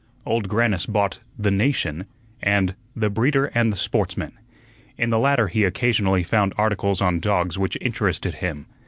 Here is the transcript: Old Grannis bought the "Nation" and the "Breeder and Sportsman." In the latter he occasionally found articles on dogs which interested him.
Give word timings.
Old 0.25 0.47
Grannis 0.49 0.87
bought 0.87 1.19
the 1.37 1.51
"Nation" 1.51 2.05
and 2.41 2.73
the 2.95 3.11
"Breeder 3.11 3.51
and 3.53 3.77
Sportsman." 3.77 4.31
In 4.97 5.11
the 5.11 5.19
latter 5.19 5.47
he 5.47 5.63
occasionally 5.63 6.23
found 6.23 6.55
articles 6.57 7.01
on 7.01 7.19
dogs 7.19 7.59
which 7.59 7.77
interested 7.81 8.33
him. 8.33 8.65